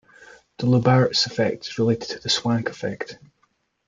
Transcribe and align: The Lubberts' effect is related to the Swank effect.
The 0.57 0.65
Lubberts' 0.65 1.27
effect 1.27 1.67
is 1.67 1.77
related 1.77 2.09
to 2.09 2.19
the 2.19 2.29
Swank 2.29 2.69
effect. 2.69 3.19